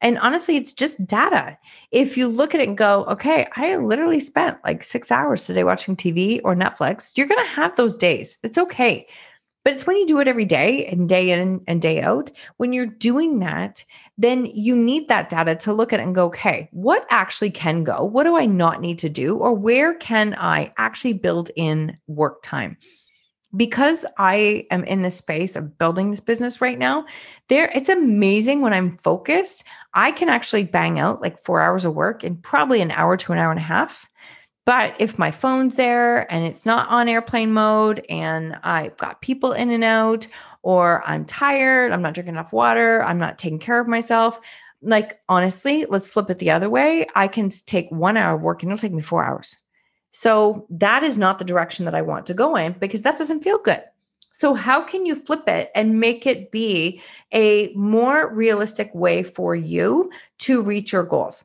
And 0.00 0.18
honestly, 0.18 0.56
it's 0.56 0.72
just 0.72 1.06
data. 1.06 1.58
If 1.90 2.16
you 2.16 2.28
look 2.28 2.54
at 2.54 2.60
it 2.60 2.68
and 2.68 2.78
go, 2.78 3.04
okay, 3.04 3.46
I 3.54 3.76
literally 3.76 4.20
spent 4.20 4.58
like 4.64 4.82
six 4.82 5.10
hours 5.10 5.46
today 5.46 5.64
watching 5.64 5.96
TV 5.96 6.40
or 6.42 6.54
Netflix, 6.54 7.12
you're 7.16 7.26
going 7.26 7.44
to 7.44 7.52
have 7.52 7.76
those 7.76 7.96
days. 7.96 8.38
It's 8.42 8.58
okay. 8.58 9.06
But 9.62 9.74
it's 9.74 9.86
when 9.86 9.96
you 9.96 10.06
do 10.06 10.20
it 10.20 10.28
every 10.28 10.46
day 10.46 10.86
and 10.86 11.06
day 11.06 11.30
in 11.30 11.60
and 11.66 11.82
day 11.82 12.00
out, 12.00 12.30
when 12.56 12.72
you're 12.72 12.86
doing 12.86 13.40
that, 13.40 13.84
then 14.16 14.46
you 14.46 14.74
need 14.74 15.08
that 15.08 15.28
data 15.28 15.54
to 15.56 15.72
look 15.72 15.92
at 15.92 16.00
and 16.00 16.14
go, 16.14 16.26
okay, 16.26 16.70
what 16.72 17.06
actually 17.10 17.50
can 17.50 17.84
go? 17.84 18.02
What 18.02 18.24
do 18.24 18.38
I 18.38 18.46
not 18.46 18.80
need 18.80 18.98
to 19.00 19.10
do? 19.10 19.36
Or 19.36 19.52
where 19.52 19.94
can 19.94 20.34
I 20.38 20.72
actually 20.78 21.12
build 21.12 21.50
in 21.56 21.98
work 22.06 22.42
time? 22.42 22.78
Because 23.56 24.06
I 24.18 24.66
am 24.70 24.84
in 24.84 25.02
this 25.02 25.16
space 25.16 25.56
of 25.56 25.76
building 25.78 26.10
this 26.10 26.20
business 26.20 26.60
right 26.60 26.78
now, 26.78 27.04
there 27.48 27.70
it's 27.74 27.88
amazing 27.88 28.60
when 28.60 28.72
I'm 28.72 28.96
focused. 28.98 29.64
I 29.94 30.12
can 30.12 30.28
actually 30.28 30.64
bang 30.64 30.98
out 30.98 31.20
like 31.20 31.42
four 31.42 31.60
hours 31.60 31.84
of 31.84 31.94
work 31.94 32.22
in 32.22 32.36
probably 32.36 32.80
an 32.80 32.92
hour 32.92 33.16
to 33.16 33.32
an 33.32 33.38
hour 33.38 33.50
and 33.50 33.60
a 33.60 33.62
half. 33.62 34.10
But 34.66 34.94
if 35.00 35.18
my 35.18 35.30
phone's 35.30 35.76
there 35.76 36.30
and 36.32 36.44
it's 36.44 36.64
not 36.64 36.88
on 36.90 37.08
airplane 37.08 37.52
mode 37.52 38.04
and 38.08 38.56
I've 38.62 38.96
got 38.98 39.22
people 39.22 39.52
in 39.52 39.70
and 39.70 39.82
out, 39.82 40.28
or 40.62 41.02
I'm 41.06 41.24
tired, 41.24 41.90
I'm 41.90 42.02
not 42.02 42.14
drinking 42.14 42.34
enough 42.34 42.52
water, 42.52 43.02
I'm 43.02 43.18
not 43.18 43.38
taking 43.38 43.58
care 43.58 43.80
of 43.80 43.88
myself, 43.88 44.38
like 44.82 45.20
honestly, 45.28 45.86
let's 45.86 46.08
flip 46.08 46.30
it 46.30 46.38
the 46.38 46.50
other 46.50 46.70
way. 46.70 47.06
I 47.14 47.28
can 47.28 47.48
take 47.48 47.90
one 47.90 48.16
hour 48.16 48.36
of 48.36 48.42
work 48.42 48.62
and 48.62 48.70
it'll 48.70 48.80
take 48.80 48.92
me 48.92 49.02
four 49.02 49.24
hours. 49.24 49.56
So 50.10 50.66
that 50.70 51.02
is 51.02 51.18
not 51.18 51.38
the 51.38 51.44
direction 51.44 51.84
that 51.84 51.94
I 51.94 52.02
want 52.02 52.26
to 52.26 52.34
go 52.34 52.56
in 52.56 52.72
because 52.72 53.02
that 53.02 53.18
doesn't 53.18 53.42
feel 53.42 53.58
good. 53.58 53.82
So, 54.32 54.54
how 54.54 54.80
can 54.80 55.06
you 55.06 55.16
flip 55.16 55.48
it 55.48 55.70
and 55.74 56.00
make 56.00 56.26
it 56.26 56.50
be 56.50 57.02
a 57.32 57.72
more 57.74 58.32
realistic 58.32 58.94
way 58.94 59.22
for 59.22 59.54
you 59.56 60.10
to 60.38 60.62
reach 60.62 60.92
your 60.92 61.02
goals? 61.02 61.44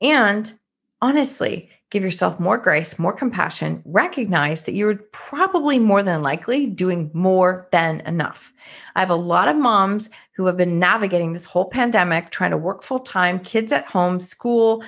And 0.00 0.52
honestly, 1.00 1.70
give 1.90 2.02
yourself 2.02 2.40
more 2.40 2.58
grace, 2.58 2.98
more 2.98 3.12
compassion, 3.12 3.80
recognize 3.84 4.64
that 4.64 4.74
you're 4.74 4.96
probably 5.12 5.78
more 5.78 6.02
than 6.02 6.22
likely 6.22 6.66
doing 6.66 7.10
more 7.14 7.68
than 7.70 8.00
enough. 8.00 8.52
I 8.96 9.00
have 9.00 9.10
a 9.10 9.14
lot 9.14 9.48
of 9.48 9.56
moms 9.56 10.10
who 10.32 10.46
have 10.46 10.56
been 10.56 10.80
navigating 10.80 11.32
this 11.32 11.44
whole 11.44 11.66
pandemic, 11.66 12.30
trying 12.30 12.50
to 12.50 12.56
work 12.56 12.82
full 12.82 12.98
time, 12.98 13.38
kids 13.38 13.70
at 13.70 13.86
home, 13.86 14.18
school, 14.18 14.82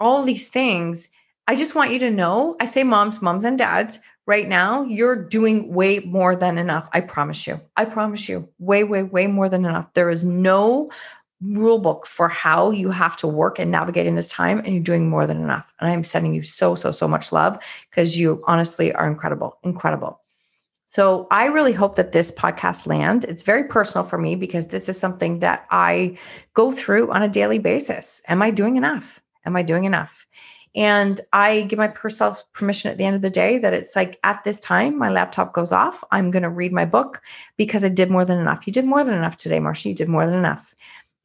all 0.00 0.22
these 0.22 0.48
things 0.48 1.10
I 1.46 1.54
just 1.54 1.74
want 1.74 1.92
you 1.92 1.98
to 2.00 2.10
know 2.10 2.56
I 2.60 2.64
say 2.64 2.82
moms, 2.82 3.22
moms, 3.22 3.44
and 3.44 3.56
dads, 3.58 3.98
right 4.26 4.48
now, 4.48 4.82
you're 4.84 5.24
doing 5.28 5.72
way 5.72 6.00
more 6.00 6.34
than 6.34 6.58
enough. 6.58 6.88
I 6.92 7.00
promise 7.00 7.46
you. 7.46 7.60
I 7.76 7.84
promise 7.84 8.28
you, 8.28 8.48
way, 8.58 8.84
way, 8.84 9.04
way 9.04 9.26
more 9.26 9.48
than 9.48 9.64
enough. 9.64 9.92
There 9.94 10.10
is 10.10 10.24
no 10.24 10.90
rule 11.42 11.78
book 11.78 12.06
for 12.06 12.28
how 12.28 12.70
you 12.70 12.90
have 12.90 13.16
to 13.18 13.28
work 13.28 13.58
and 13.58 13.70
navigate 13.70 14.06
in 14.06 14.16
this 14.16 14.28
time, 14.28 14.58
and 14.58 14.74
you're 14.74 14.82
doing 14.82 15.08
more 15.08 15.26
than 15.26 15.42
enough. 15.42 15.72
And 15.80 15.90
I'm 15.90 16.02
sending 16.02 16.34
you 16.34 16.42
so, 16.42 16.74
so, 16.74 16.90
so 16.90 17.06
much 17.06 17.30
love 17.30 17.58
because 17.90 18.18
you 18.18 18.42
honestly 18.46 18.92
are 18.92 19.06
incredible, 19.06 19.58
incredible. 19.62 20.20
So 20.86 21.26
I 21.30 21.46
really 21.46 21.72
hope 21.72 21.96
that 21.96 22.12
this 22.12 22.32
podcast 22.32 22.86
land. 22.86 23.24
It's 23.24 23.42
very 23.42 23.64
personal 23.64 24.04
for 24.04 24.18
me 24.18 24.34
because 24.34 24.68
this 24.68 24.88
is 24.88 24.98
something 24.98 25.40
that 25.40 25.66
I 25.70 26.16
go 26.54 26.72
through 26.72 27.10
on 27.10 27.22
a 27.22 27.28
daily 27.28 27.58
basis. 27.58 28.22
Am 28.28 28.40
I 28.40 28.50
doing 28.50 28.76
enough? 28.76 29.20
Am 29.44 29.56
I 29.56 29.62
doing 29.62 29.84
enough? 29.84 30.26
And 30.76 31.20
I 31.32 31.62
give 31.62 31.78
myself 31.78 32.44
permission 32.52 32.90
at 32.90 32.98
the 32.98 33.04
end 33.04 33.16
of 33.16 33.22
the 33.22 33.30
day 33.30 33.56
that 33.58 33.72
it's 33.72 33.96
like 33.96 34.20
at 34.24 34.44
this 34.44 34.58
time, 34.60 34.98
my 34.98 35.08
laptop 35.08 35.54
goes 35.54 35.72
off. 35.72 36.04
I'm 36.12 36.30
going 36.30 36.42
to 36.42 36.50
read 36.50 36.72
my 36.72 36.84
book 36.84 37.22
because 37.56 37.82
I 37.84 37.88
did 37.88 38.10
more 38.10 38.26
than 38.26 38.38
enough. 38.38 38.66
You 38.66 38.72
did 38.74 38.84
more 38.84 39.02
than 39.02 39.14
enough 39.14 39.36
today, 39.36 39.58
Marcia. 39.58 39.88
You 39.88 39.94
did 39.94 40.08
more 40.08 40.26
than 40.26 40.34
enough. 40.34 40.74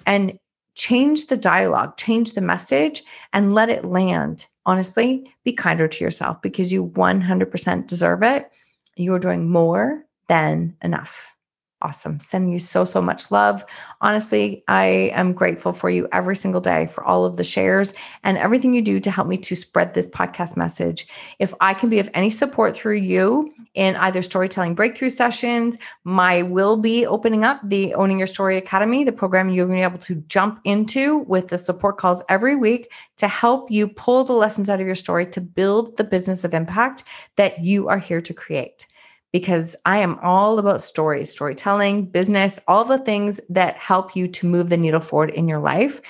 And 0.06 0.40
change 0.76 1.28
the 1.28 1.36
dialogue, 1.36 1.98
change 1.98 2.32
the 2.32 2.42
message, 2.42 3.04
and 3.34 3.54
let 3.54 3.70
it 3.70 3.84
land. 3.84 4.46
Honestly, 4.66 5.30
be 5.44 5.52
kinder 5.52 5.88
to 5.88 6.04
yourself 6.04 6.42
because 6.42 6.72
you 6.72 6.88
100% 6.88 7.88
deserve 7.88 8.24
it. 8.24 8.50
You're 8.96 9.20
doing 9.20 9.50
more 9.50 10.06
than 10.28 10.78
enough 10.82 11.36
awesome. 11.82 12.20
Sending 12.20 12.52
you 12.52 12.60
so, 12.60 12.86
so 12.86 13.02
much 13.02 13.32
love. 13.32 13.66
Honestly, 14.02 14.64
I 14.68 15.12
am 15.14 15.34
grateful 15.34 15.74
for 15.74 15.90
you 15.90 16.08
every 16.12 16.36
single 16.36 16.62
day 16.62 16.88
for 16.88 17.04
all 17.04 17.26
of 17.26 17.38
the 17.38 17.44
shares 17.44 17.94
and 18.24 18.38
everything 18.38 18.74
you 18.74 18.82
do 18.82 19.00
to 19.00 19.12
help 19.12 19.28
me 19.28 19.38
to 19.38 19.56
spread 19.56 19.94
this 19.94 20.08
podcast 20.08 20.58
message. 20.58 21.08
If 21.40 21.54
I 21.62 21.74
can 21.74 21.90
be 21.90 22.00
of 22.00 22.10
any 22.14 22.30
support 22.30 22.76
through 22.76 22.98
you 22.98 23.54
in 23.74 23.96
either 23.96 24.22
storytelling 24.22 24.76
breakthrough 24.76 25.10
sessions, 25.10 25.78
my 26.04 26.42
will 26.42 26.78
be 26.78 27.06
opening 27.06 27.44
up 27.44 27.60
the 27.64 27.94
Owning 27.96 28.18
Your 28.18 28.28
Story 28.28 28.58
Academy, 28.58 29.04
the 29.04 29.12
program 29.12 29.50
you're 29.50 29.66
going 29.66 29.80
to 29.80 29.88
be 29.88 29.92
able 29.92 30.00
to 30.00 30.16
jump 30.28 30.60
into 30.64 31.20
with 31.20 31.48
the 31.48 31.58
support 31.58 31.98
calls 31.98 32.24
every 32.30 32.56
week 32.56 32.92
to 33.18 33.28
help 33.28 33.70
you 33.70 33.88
pull 33.88 34.24
the 34.24 34.34
lessons 34.34 34.70
out 34.70 34.80
of 34.80 34.86
your 34.86 34.96
story 34.96 35.26
to 35.28 35.42
build 35.42 35.98
the 35.98 36.04
business 36.04 36.44
of 36.44 36.54
impact 36.54 37.04
that 37.36 37.64
you 37.64 37.88
are 37.88 38.00
here 38.00 38.22
to 38.22 38.34
create 38.34 38.86
because 39.32 39.76
I 39.86 40.00
am 40.00 40.20
all 40.20 40.60
about 40.60 40.82
stories, 40.82 41.30
storytelling, 41.30 42.06
business, 42.06 42.60
all 42.68 42.84
the 42.86 43.00
things 43.00 43.40
that 43.50 43.78
help 43.78 44.16
you 44.16 44.28
to 44.28 44.48
move 44.48 44.70
the 44.70 44.78
needle 44.78 45.00
forward 45.00 45.32
in 45.32 45.48
your 45.48 45.60
life 45.60 46.02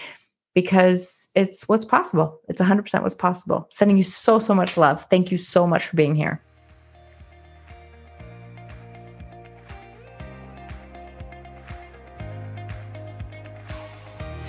because 0.54 1.30
it's 1.36 1.68
what's 1.70 1.86
possible. 1.86 2.40
It's 2.50 2.62
100% 2.62 3.01
what's 3.01 3.16
possible. 3.16 3.68
Sending 3.72 3.98
you 3.98 4.04
so, 4.04 4.40
so 4.40 4.54
much 4.54 4.75
love. 4.75 5.06
Thank 5.10 5.32
you 5.32 5.38
so 5.38 5.66
much 5.68 5.86
for 5.86 5.96
being 5.96 6.16
here. 6.16 6.42